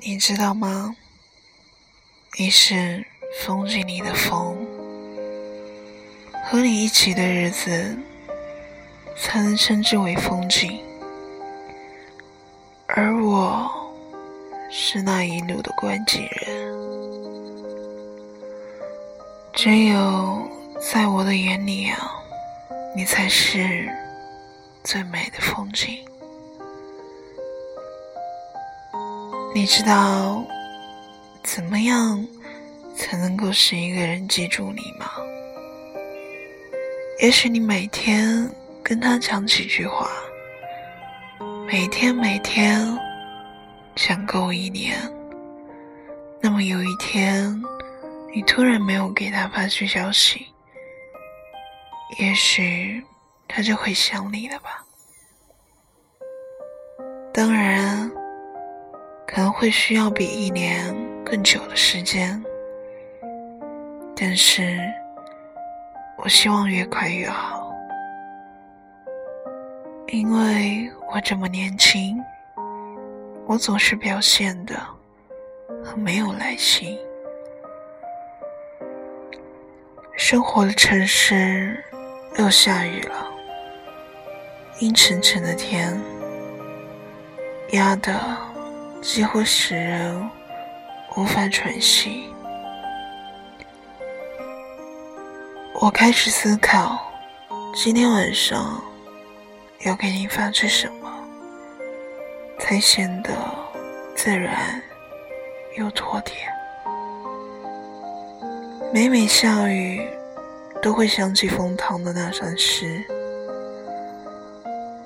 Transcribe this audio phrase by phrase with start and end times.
[0.00, 0.94] 你知道吗？
[2.38, 3.04] 你是
[3.42, 4.56] 风景里的风，
[6.44, 7.98] 和你一起的日子
[9.16, 10.80] 才能称之为风景，
[12.86, 13.68] 而我
[14.70, 16.68] 是那一路的关景人。
[19.52, 20.48] 只有
[20.80, 22.12] 在我的眼里啊，
[22.94, 23.88] 你才是
[24.84, 26.06] 最美的风景。
[29.58, 30.46] 你知道
[31.42, 32.24] 怎么样
[32.94, 35.10] 才能够使一个人记住你吗？
[37.20, 38.48] 也许你每天
[38.84, 40.08] 跟他讲几句话，
[41.66, 42.96] 每天每天
[43.96, 44.96] 讲够一年，
[46.40, 47.52] 那么有一天
[48.32, 50.46] 你突然没有给他发去消息，
[52.20, 53.02] 也许
[53.48, 54.84] 他就会想你了吧。
[57.34, 58.08] 当然。
[59.30, 62.42] 可能会需要比一年更久的时间，
[64.16, 64.80] 但是
[66.16, 67.70] 我希望越快越好，
[70.06, 72.18] 因为我这么年轻，
[73.46, 74.74] 我总是表现的
[75.84, 76.98] 很没有耐心。
[80.16, 81.84] 生活的城市
[82.38, 83.30] 又下雨了，
[84.80, 86.00] 阴沉沉的天，
[87.72, 88.47] 压得。
[89.00, 90.30] 几乎使人
[91.16, 92.24] 无法喘息。
[95.80, 96.98] 我开始思考，
[97.74, 98.82] 今天晚上
[99.84, 101.08] 要给你发些什么，
[102.58, 103.32] 才显得
[104.16, 104.82] 自然
[105.76, 106.36] 又妥帖。
[108.92, 110.08] 每每下雨，
[110.82, 113.04] 都会想起冯唐的那首诗：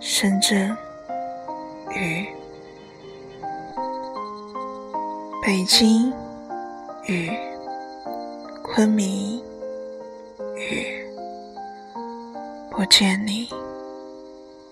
[0.00, 0.76] 深圳
[1.94, 2.35] 雨。
[5.46, 6.12] 北京
[7.04, 7.30] 雨，
[8.64, 9.40] 昆明
[10.56, 11.06] 雨，
[12.68, 13.48] 不见你，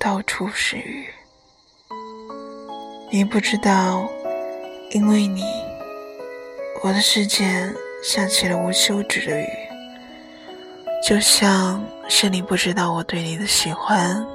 [0.01, 1.07] 到处是雨。
[3.09, 4.05] 你不知道，
[4.91, 5.45] 因为你，
[6.83, 9.47] 我的世界下起了无休止的雨。
[11.07, 14.27] 就像是你不知道我对你的喜欢，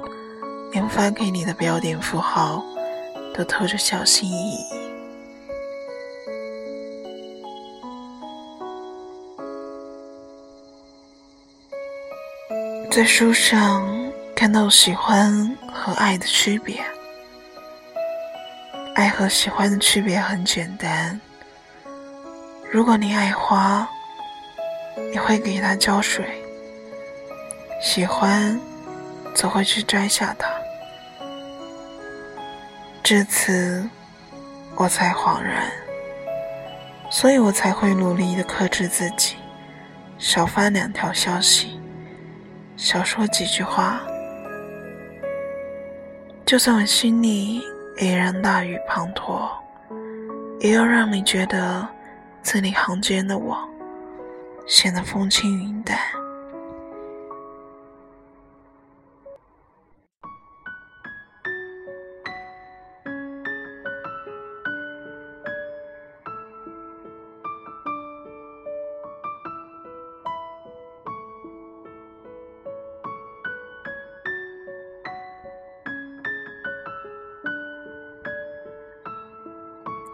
[0.72, 2.64] 连发给你的标点符号
[3.34, 4.89] 都透着小心翼翼。
[12.90, 13.88] 在书上
[14.34, 16.82] 看到喜欢和爱的区别，
[18.96, 21.18] 爱和喜欢的区别很简单。
[22.68, 23.88] 如果你爱花，
[25.12, 26.24] 你会给它浇水；
[27.80, 28.60] 喜欢，
[29.36, 30.50] 则会去摘下它。
[33.04, 33.88] 至此，
[34.74, 35.70] 我才恍然，
[37.08, 39.36] 所以我才会努力的克制自己，
[40.18, 41.79] 少发两条消息。
[42.82, 44.00] 少说几句话，
[46.46, 47.60] 就算我心里
[47.98, 49.50] 依然大雨滂沱，
[50.60, 51.86] 也要让你觉得
[52.42, 53.54] 字里行间的我
[54.66, 55.98] 显得风轻云淡。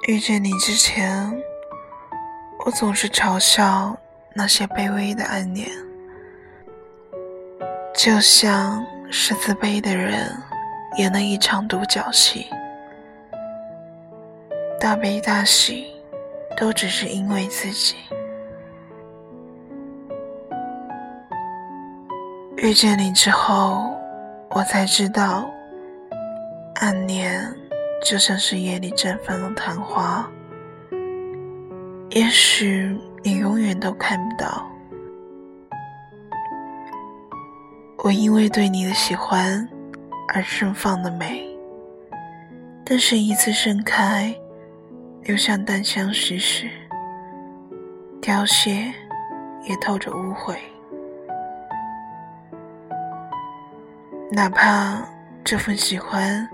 [0.06, 1.37] 遇见你之前，
[2.64, 3.99] 我总是嘲笑
[4.35, 5.69] 那些卑微的暗恋，
[7.93, 10.31] 就像是自卑的人
[10.97, 12.47] 演了一场独角戏，
[14.79, 15.93] 大悲大喜
[16.56, 17.97] 都只是因为自己。
[22.58, 23.93] 遇见你之后，
[24.50, 25.50] 我才知道
[26.76, 27.44] 暗恋。
[28.08, 30.31] 就像是夜里绽放的昙花，
[32.11, 34.64] 也许你永远都看不到。
[38.05, 39.69] 我因为对你的喜欢
[40.32, 41.44] 而盛放的美，
[42.85, 44.32] 但是一次盛开，
[45.25, 46.70] 又像淡香徐徐，
[48.23, 48.94] 凋谢，
[49.64, 50.55] 也透着污秽。
[54.31, 55.05] 哪怕
[55.43, 56.49] 这份喜欢。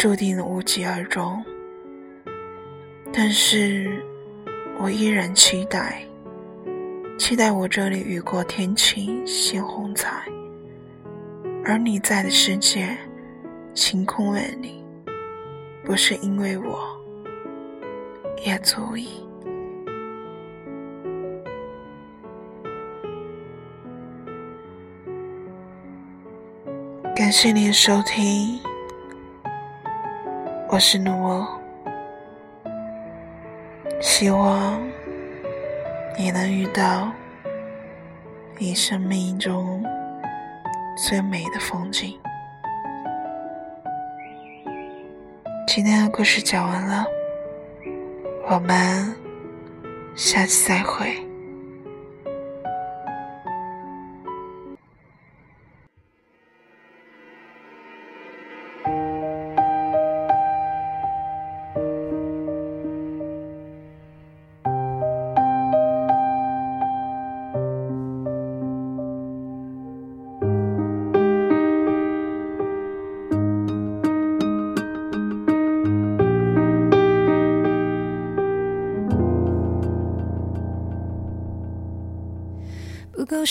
[0.00, 1.44] 注定了无疾而终，
[3.12, 4.02] 但是
[4.78, 6.02] 我依然期待，
[7.18, 10.24] 期待我这里雨过天晴现红彩，
[11.66, 12.96] 而你在的世界
[13.74, 14.82] 晴空万里，
[15.84, 16.98] 不是因为我，
[18.42, 19.06] 也足以。
[27.14, 28.58] 感谢你的收听，
[30.72, 31.46] 我是努欧，
[34.00, 34.80] 希望
[36.16, 37.10] 你能遇到
[38.56, 39.84] 你生命中
[40.96, 42.16] 最美的风景。
[45.66, 47.04] 今天的故事讲完了，
[48.48, 49.12] 我们
[50.14, 51.29] 下期再会。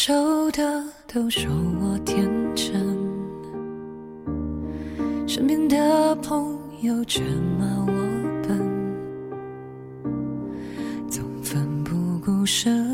[0.02, 0.82] 受的
[1.14, 1.52] 都说
[1.82, 2.26] 我天
[2.56, 2.74] 真，
[5.28, 7.22] 身边的朋友却
[7.60, 7.92] 骂我
[8.48, 8.58] 笨，
[11.10, 12.90] 总奋不顾身，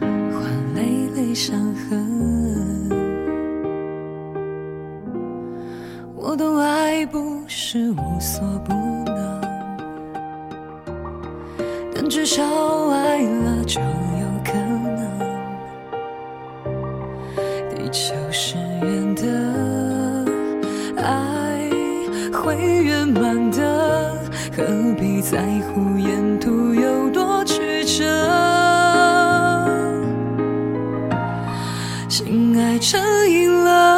[0.00, 0.42] 换
[0.74, 2.04] 累累伤痕。
[6.16, 9.45] 我懂爱不是无所不能。
[12.08, 12.42] 至少
[12.88, 14.52] 爱了就有可
[14.96, 15.08] 能，
[17.68, 19.22] 地球是圆的，
[21.02, 21.68] 爱
[22.32, 24.16] 会圆满的，
[24.56, 24.62] 何
[24.98, 25.38] 必在
[25.74, 28.04] 乎沿途有多曲折？
[32.08, 33.95] 心爱成瘾了，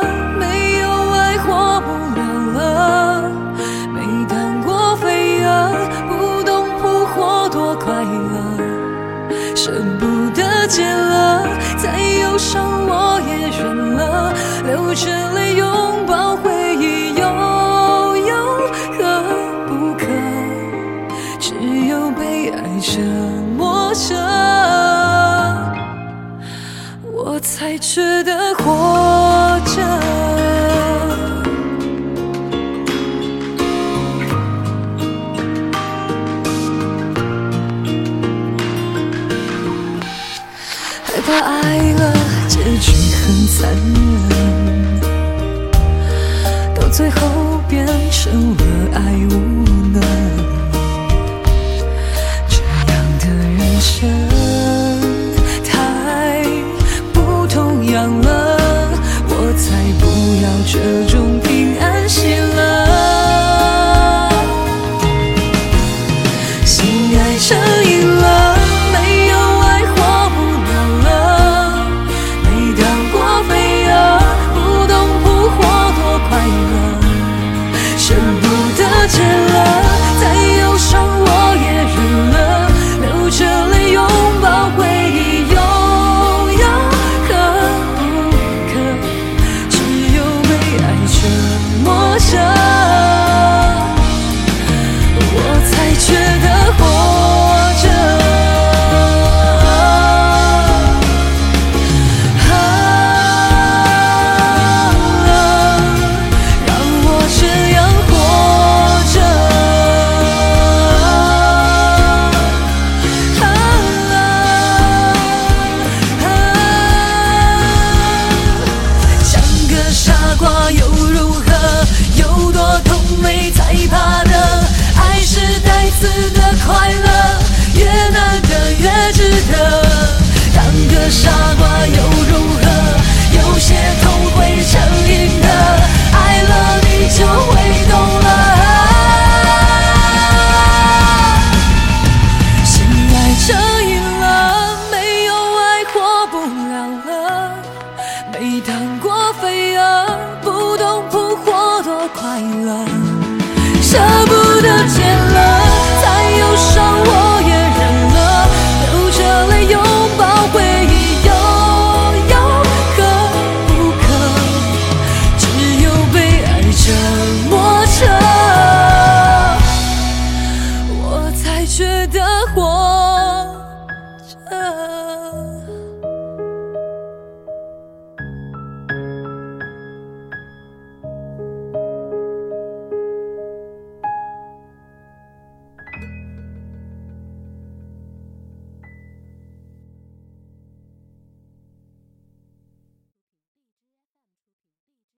[10.69, 11.49] 戒了，
[11.79, 14.33] 再忧伤我也忍了，
[14.67, 15.67] 流着泪拥
[16.07, 17.25] 抱回忆，又
[18.17, 18.37] 有
[18.93, 18.99] 何
[19.67, 20.05] 不可？
[21.41, 21.55] 只
[21.89, 23.01] 有被爱折
[23.57, 24.15] 磨着。
[27.15, 28.63] 我才值得活
[43.29, 43.69] 很残
[44.31, 45.01] 忍，
[46.75, 48.65] 到最后变成了
[48.95, 49.78] 爱无